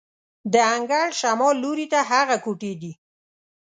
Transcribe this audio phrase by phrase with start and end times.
[0.53, 2.91] د انګړ شمال لوري ته هغه کوټې دي.